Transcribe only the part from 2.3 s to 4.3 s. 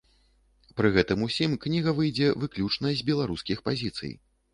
выключна з беларускіх пазіцый.